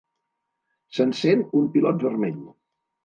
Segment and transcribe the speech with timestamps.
[0.99, 2.41] S'encén un pilot vermell.